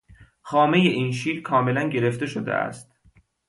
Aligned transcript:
خامهی 0.41 0.87
این 0.87 1.11
شیر 1.11 1.41
کاملا 1.41 1.89
گرفته 1.89 2.25
شده 2.25 2.53
است. 2.53 2.95